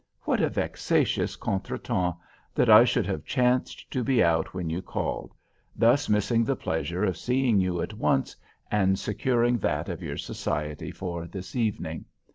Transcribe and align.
What 0.21 0.41
a 0.41 0.49
vexatious 0.49 1.35
contretemps 1.35 2.17
that 2.55 2.71
I 2.71 2.85
should 2.85 3.05
have 3.05 3.23
chanced 3.23 3.91
to 3.91 4.03
be 4.03 4.23
out 4.23 4.51
when 4.51 4.67
you 4.67 4.81
called; 4.81 5.35
thus 5.75 6.09
missing 6.09 6.43
the 6.43 6.55
pleasure 6.55 7.03
of 7.03 7.15
seeing 7.17 7.59
you 7.59 7.83
at 7.83 7.93
once, 7.93 8.35
and 8.71 8.97
securing 8.97 9.59
that 9.59 9.89
of 9.89 10.01
your 10.01 10.17
society 10.17 10.89
for 10.89 11.27
this 11.27 11.55
evening? 11.55 12.05